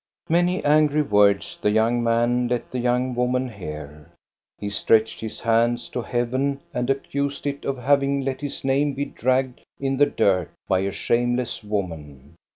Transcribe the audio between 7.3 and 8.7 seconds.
it of having let his